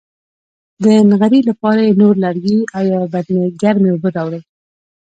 د 0.83 0.85
نغري 1.09 1.41
لپاره 1.49 1.81
یې 1.87 1.97
نور 2.01 2.13
لرګي 2.23 2.59
او 2.75 2.81
یوه 2.91 3.07
بدنۍ 3.13 3.47
ګرمې 3.61 3.89
اوبه 3.93 4.09
راوړې. 4.15 4.41